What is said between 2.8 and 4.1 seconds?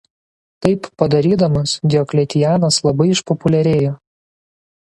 labai išpopuliarėjo.